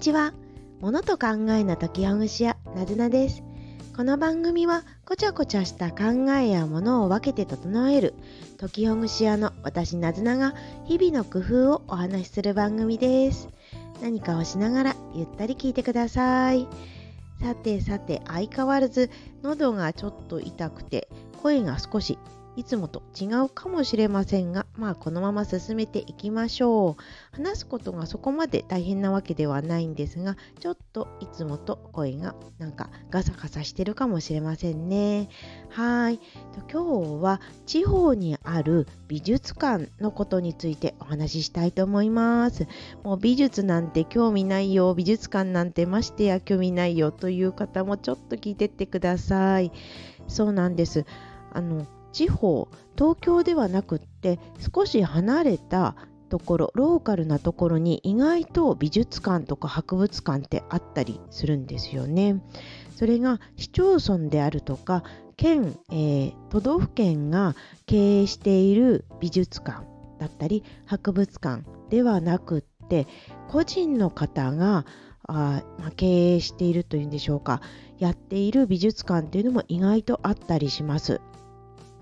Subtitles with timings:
[0.00, 0.32] ちは。
[0.80, 3.42] 物と考えな解きほぐし屋、なずなです。
[3.94, 8.14] この番組は、こちゃこちゃした考えやものを分けて整える、
[8.58, 10.54] 解きほぐし屋の私なずなが、
[10.86, 13.50] 日々の工夫をお話しする番組です。
[14.00, 16.66] 何かをしながら、ゆったり聞いてください。
[17.42, 19.10] さてさて、相変わらず、
[19.42, 21.08] 喉がちょっと痛くて、
[21.42, 22.18] 声が少し
[22.56, 27.02] いつもと違うかもしれませんが、まあこのまま進めていきましょう。
[27.32, 35.28] 話すことがそこまで大変なわけではないんですが、ちょっといつもと声がなんかガサガサしてるかもしれませんね。
[35.68, 36.18] はい。
[36.72, 42.66] 今日は地方にある美術館のことについてお話ししたいと思います。
[43.04, 49.72] もう美術なんて興味ないよ、美術館なんてましてや興味ないよという方もちょっと聞いてってください。
[50.26, 51.04] そうなんです。
[51.52, 54.38] あの地方東京ではなくって
[54.74, 55.96] 少し離れた
[56.28, 62.42] ところローカルなところに意外と美術館とか博物館ってあったりするんですよね。
[62.96, 65.02] それが市町村であるとか
[65.36, 69.86] 県、えー、都道府県が経営している美術館
[70.18, 73.06] だったり博物館ではなくって
[73.48, 74.84] 個人の方が
[75.26, 77.62] あ、まあ、経営しているというんでしょうか
[77.98, 81.20] やっている美術館っていうのも意外とあったりします。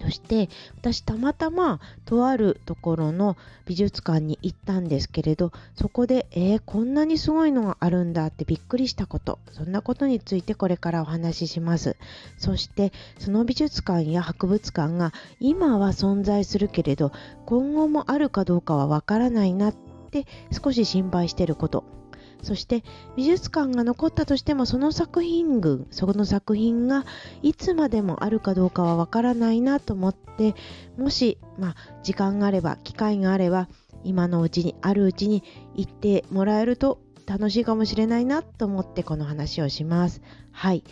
[0.00, 9.38] そして私たまたまとあるところの美術館に行ったんですけれどそこでえー、こんなにすごいのがあるんだってびっくりしたこと。
[9.52, 11.96] そんなことについてこれからお話しします。
[12.36, 17.12] そしてその美術館や博物館が今は存在するけれど
[17.46, 19.74] 今後もあるかどうかはわからないなっ
[20.10, 21.97] て少し心配してること。
[22.42, 22.84] そして
[23.16, 27.04] 美術館が残ったとしてもその作品群その作品が
[27.42, 30.54] いつまでもあるかどうかはわからないなと思って
[30.96, 33.68] もし、まあ、時間があれば機会があれば
[34.04, 35.42] 今のうちにあるうちに
[35.74, 40.22] 行ってもらえると楽しいかもしれないなと思ってこの話をします。
[40.50, 40.82] はい。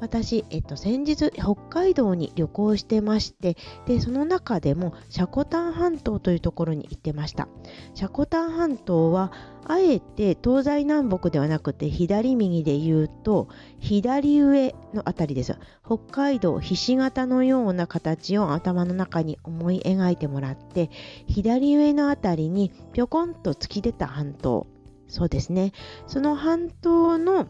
[0.00, 3.56] 私、えっと、先日北海道に旅行してまして、
[3.86, 7.48] で、その中でもシャコタン半島というところに行ってました。
[7.94, 9.32] シャコタン半島は、
[9.66, 13.48] あえて東西南北ではなくて左右で言うと、
[13.80, 15.58] 左上のあたりです。
[15.84, 20.88] 北海道ひし形のような形を頭の中に思い描いてもらって、
[21.26, 24.68] 左上のあたりにぴょこんと突き出た半島。
[25.10, 25.72] そうですね。
[26.06, 27.46] その半島の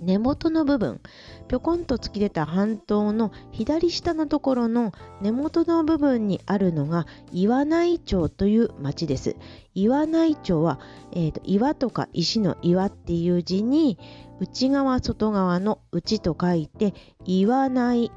[0.00, 1.00] 根元の部分、
[1.46, 9.36] ぴょこんと突き出た半島の左下のところの根元の部分にあるのが岩内町という町です。
[9.74, 10.80] 岩内町は、
[11.12, 13.98] えーと、岩とか石の岩っていう字に
[14.40, 16.94] 内側外側の内と書いて
[17.26, 18.10] 岩内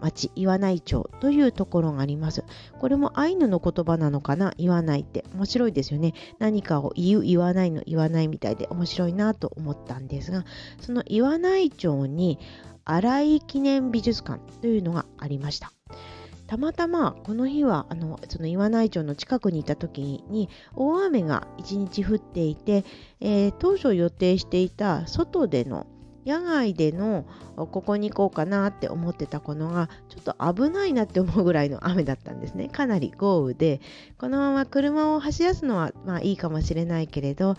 [0.00, 2.44] 町岩内町というところがあります。
[2.78, 4.54] これもアイヌの言葉なのかな？
[4.58, 6.14] 言わないって面白いですよね。
[6.38, 10.44] 何かを言う言わないの言わないみたいで面白いなと思ったんですが
[10.80, 12.38] その岩内町に
[12.84, 15.72] 新井記念美術館というのがありました。
[16.46, 22.84] たまたまこの日はあのその岩内町の近くにいた時に大雨が一日降っていて、
[23.18, 25.88] えー、当初予定していた外での
[26.26, 27.24] 野外での
[27.56, 33.80] ここに行こうかなって思ってたのがちょっと危ないなって思うぐらいの雨だったんですねかなり豪雨で
[34.18, 37.56] このまま車を走らすのはまあいいかもしれないけれど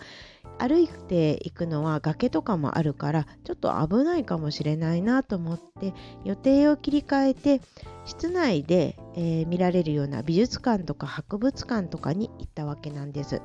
[0.58, 7.60] 歩いていくのは崖とかもあるからちょっと危ないかもしれないなと思って予定を切り替えて
[8.04, 13.40] 室内で、えー、見られるような美術館とか博物館とかに行ったわけなんです。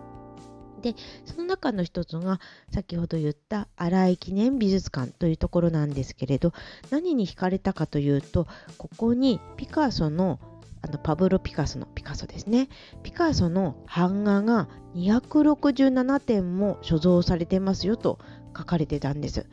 [0.84, 0.96] で
[1.26, 2.40] その中の一つが
[2.72, 6.54] 先ほど言った荒井記念美術館というところなんですけれど
[6.92, 10.40] 何に惹かれたかというとここにピカソの
[10.86, 12.68] あのパブロ・ピカソのピカソですね。
[13.04, 18.20] ピカソの版画が267点も所蔵されてますよと
[18.58, 19.46] 書かれてたんです。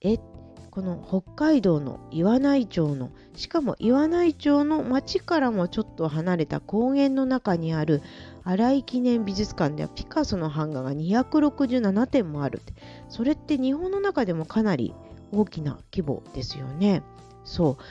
[0.00, 0.18] え
[0.72, 8.00] この北海道の岩内町のしかも岩内町の町からもちょっと離れた高原の中にある
[8.42, 12.56] 新井記念美術館ではピカソの版画が267点もある。
[12.56, 12.72] って
[13.10, 14.94] それって日本の中でもかなり
[15.30, 17.02] 大きな規模ですよね。
[17.44, 17.82] そう。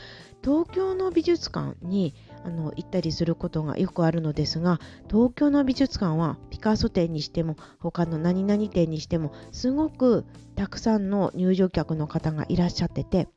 [0.44, 4.80] 東京の美術館にあの行ったりすることがよくあるのですが
[5.10, 13.28] 東京の美術館はピカソ展にしても他の何々展にしてもすごくたくさんの入場客の方がいらっしゃってて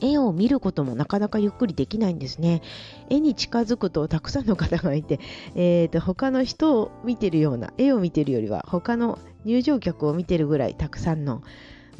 [0.00, 2.62] 絵を見ることもなかなかゆっくりできないんですね。
[3.08, 5.20] 絵に近づくとたくさんの方がいて、
[5.54, 11.42] えーと、他の人を見てるような絵を見てるよりは他の入場客を見てるぐらいたくさんの、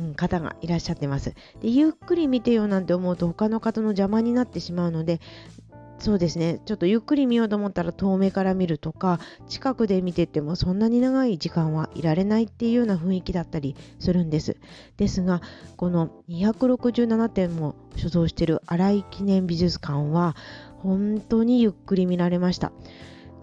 [0.01, 1.35] うん、方がいらっしゃってます。
[1.61, 1.69] で。
[1.69, 5.21] ゆっくり見てよなんて思うと他の方の邪魔になってしまうので
[6.01, 6.61] そうですね。
[6.65, 14.57] ちょっとゆっくり見ようと思ったら遠目から見るとか近くで見ててもそんなに長い時間はいられないっていうような雰囲気だったりするんです。
[14.97, 15.43] ですが
[15.77, 20.37] この267点も所蔵している新井記念美術館は
[20.79, 22.73] 本当にゆっくり見られました。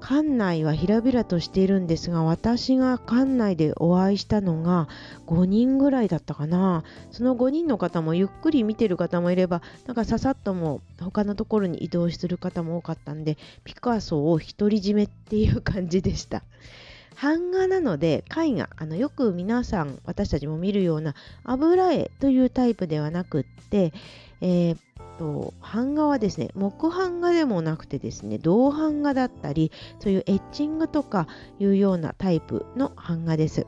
[0.07, 4.87] 館内はひらびらとしているんですが私が館内でお会いしたのが
[5.25, 6.85] 5人ぐらいだったかな。
[7.11, 16.41] その5人の方もゆっくり見てる方もいればなんかささっとも他のところに移動する方も多かったんでピカソを独り占めっていう感じでした。
[17.21, 23.91] 版画なので絵画あのよく皆さん私たちも見るような油絵というタイプではなくって、
[24.39, 24.77] えー、
[25.17, 31.27] と版画はですね木版画でもなくてですね銅版画だったりそういうエッチングとか
[31.59, 33.65] いうようなタイプの版画です。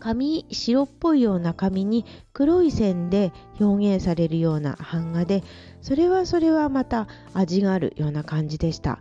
[0.00, 5.44] 紙白っぽいような紙に黒い線で表現されるような版画で
[5.82, 9.00] それはそれはまた味があるような感じでした。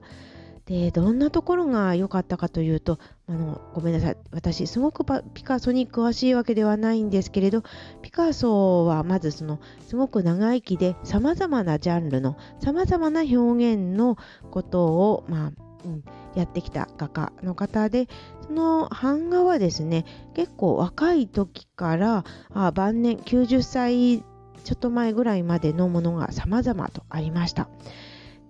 [0.66, 5.06] でどんなところが良かったかというとあのごめんなさい私すごく
[5.36, 7.64] ピカソに詳しいわけではないんですけれど
[8.02, 14.18] ピカソはまずそのすごく長生きでさまざまなジャンルのさまざまな表現の
[14.50, 15.52] ことを、まあ
[15.86, 16.04] うん、
[16.36, 18.08] やってきた画家の方で
[18.48, 24.24] その版画はですね結構若い時からあ晩年90歳
[24.64, 27.70] ちょっと前ぐらいまでのものが様々とありました。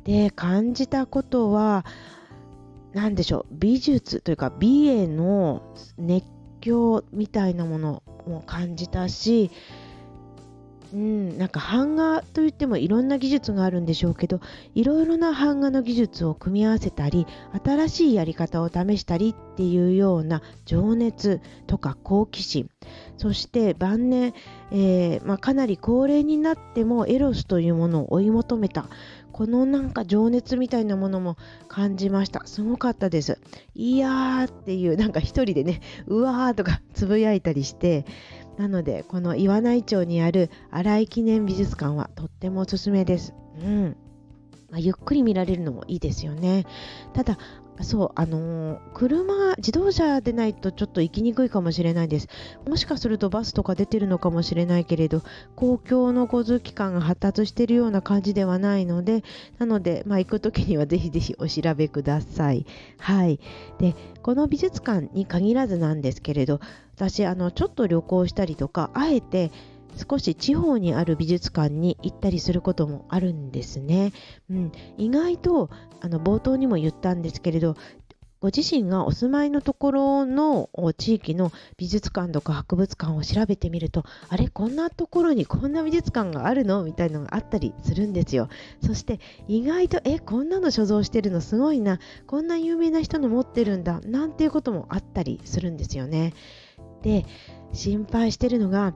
[0.05, 1.85] で感じたことは
[2.93, 3.45] 何でしょう。
[3.51, 6.25] 美術というか美への熱
[6.61, 9.51] 狂みたいなものも感じたし
[10.93, 14.41] うん、なんか版画といってもいろんな技術があるんでしょうけど
[14.73, 17.27] いろいろな版画の技術を組み合わせたり
[17.63, 22.69] 新しいやり方を試したりっていうような情熱とか好奇心
[23.17, 24.33] そして晩年、
[24.71, 28.85] えー、まあ、かなり高齢になってもエロスというものを追い求めた。
[29.39, 31.37] このなんか情熱みたいなものも
[31.69, 32.41] 感じました。
[32.45, 33.39] すごかったです。
[33.73, 38.03] いやーっていうなんか一人でねうわーとかつぶやいたりして
[38.57, 43.33] なのでこの岩内町にある新井記念美術館はとってもおすすめです。
[43.63, 43.95] うん。
[44.71, 46.65] まあ、ゆっくり見られるのもいいですよね。
[47.13, 47.37] ただ、
[47.81, 52.27] そうあのー、車自動車でないとちょっと行きにくいかもしれないです。
[52.67, 55.21] もしかするとバスとか出てるのかもしれないけれど
[55.55, 59.23] 公共の交通機関が発達しているような感じではないので
[59.57, 62.65] なので、まあ、行く時にはぜひぜひお調べください。
[62.97, 63.39] はい。
[63.79, 66.59] でこの美術館に限らずなんですけれど
[66.95, 69.51] 私あのちょっと旅行したりとかあえて
[69.95, 74.13] 少し地方にある美術館に行ったりすることもあるんですね。
[74.49, 75.69] うん、意外と
[76.01, 77.75] あの冒頭にも言ったんですけれど
[78.41, 88.47] ご自身がお住まいのところの地域の美術館とか博物館を調べてみるとあれこんなところにこんな美術館があるのみたいなのがあったりするんですよ。
[88.81, 89.19] そして
[89.49, 91.99] 意外とえこんなの所蔵してるのすごいな。
[92.27, 93.99] こんな有名な人の持ってるんだ。
[94.05, 96.33] なんていうこともあったりするんですよね。
[97.01, 97.25] で
[97.73, 98.93] 心配してるのが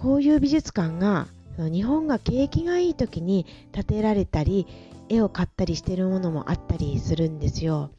[0.00, 1.26] こういう美術館が
[1.58, 4.66] 日本が景気がいい時に建てられたり
[5.08, 7.90] 絵を買ったりしてるものもあったりするんですよ。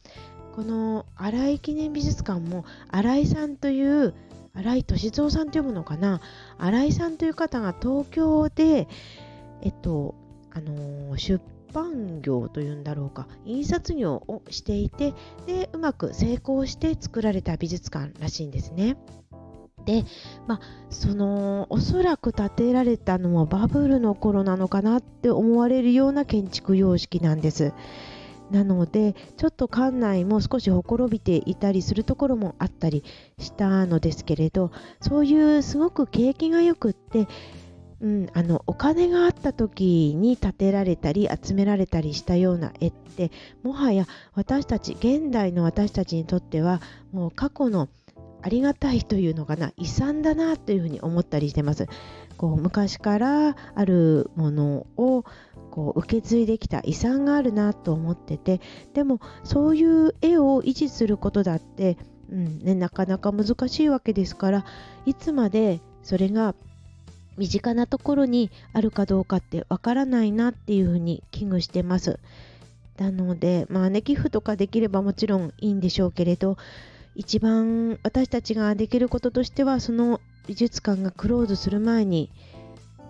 [0.55, 4.13] この新井記念美術館も新井さんという
[4.53, 6.21] 新井俊蔵さんというものかな
[6.57, 8.87] 新井さんという方が東京で
[9.61, 10.15] えっと
[10.51, 11.41] あの出
[11.71, 15.13] 版業というんだろうか印刷業をしていて
[15.45, 18.97] でうまく成功して作られた美術館らしいんですね。
[19.89, 20.05] で、
[20.45, 20.59] まあ、
[20.91, 27.73] そのおそらく建てられたのもバブルの頃なのかなって思われるような建築様式なんです。
[28.51, 33.03] なのでちょっと館内も少しほころびていたりするところもあったり
[33.37, 37.27] したのですけれどそういうすごく景気がよくって、
[38.01, 43.31] うん、あのお金があった時に建てられたり集められたりしたような絵って
[43.61, 46.81] もはや私たち現代の私たちにとっては
[47.11, 47.87] もう過去の
[48.41, 51.87] ありがたいというのかな遺産だなというふうに思ったりしてます
[52.37, 55.25] こう昔からあるものを
[55.71, 58.61] こう受け継いできた遺産があるなと思ってて
[58.93, 61.97] でもそういう絵を維持することだって、
[62.31, 64.65] うんね、なかなか難しいわけですから
[65.05, 66.55] いつまでそれが
[67.39, 72.19] 身近なところにあるかどうかってわからないなっていうふうに危惧してます。
[72.97, 76.57] なので、まあね、寄付とかできればもちろんいいんでしょうけれど、
[77.15, 82.31] 一番私たちができることとしてはその美術館がクローズする前に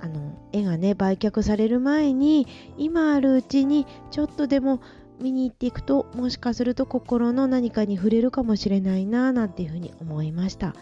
[0.01, 4.81] あの絵がね売却される前に今あるうちにちょっとでも
[5.21, 10.73] 見に行っていくともしかすると心の何かに触れるかもしれないななんていうふうに思いました。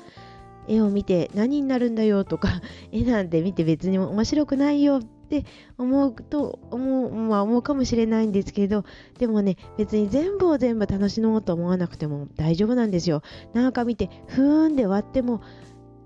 [0.67, 5.46] 絵を見て何になるんだよとか絵なんて見て別に面白くないよって
[5.77, 8.86] 思うと思う,、まあ、思うかもしれないんですけど
[9.19, 13.22] でもね別に全部を全部楽しもうと思わなくても大丈夫なんですよ。
[13.53, 15.41] なんか見てふーんで終わっても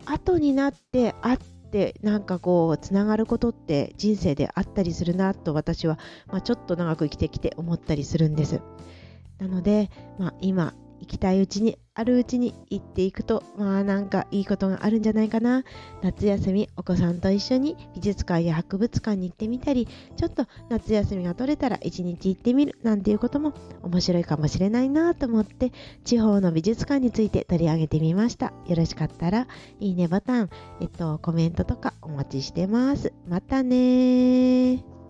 [0.05, 8.61] 後になってあってなんかこうつながることって人生であったりするなと私は、まあ、ちょっと長く生きてきて思ったりするんです。
[9.37, 15.63] なので、まあ、今行きたいうちにあるうちに行っていくとまあなんかいいことがあるんじゃないかな。
[16.01, 23.53] 夏休みお子さんと一緒に美術館や博物館に行ってみたりちょっと夏休みが取れたら一日行ってみるなんていうことも
[23.83, 25.71] 面白いかもしれないなと思って
[26.05, 28.53] 地方の美術館について取り上げてみました。
[28.67, 29.47] よろしかったら
[29.79, 33.11] いいねボタンえっとコメントとかお待ちしてます。
[33.27, 35.00] またね